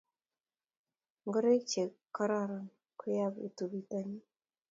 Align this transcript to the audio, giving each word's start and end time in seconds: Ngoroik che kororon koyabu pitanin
Ngoroik 1.25 1.63
che 1.71 1.83
kororon 2.15 2.65
koyabu 2.99 3.41
pitanin 3.71 4.21